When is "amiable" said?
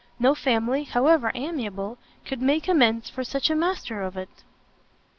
1.35-1.99